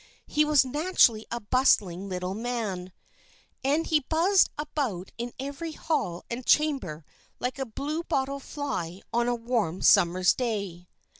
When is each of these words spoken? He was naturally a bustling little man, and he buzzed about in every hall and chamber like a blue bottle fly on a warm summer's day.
He 0.25 0.43
was 0.43 0.65
naturally 0.65 1.27
a 1.29 1.39
bustling 1.39 2.09
little 2.09 2.33
man, 2.33 2.91
and 3.63 3.85
he 3.85 3.99
buzzed 3.99 4.49
about 4.57 5.11
in 5.19 5.31
every 5.39 5.73
hall 5.73 6.25
and 6.27 6.43
chamber 6.43 7.05
like 7.39 7.59
a 7.59 7.67
blue 7.67 8.01
bottle 8.01 8.39
fly 8.39 9.03
on 9.13 9.27
a 9.27 9.35
warm 9.35 9.83
summer's 9.83 10.33
day. 10.33 10.87